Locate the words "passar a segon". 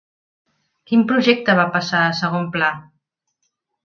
1.75-2.47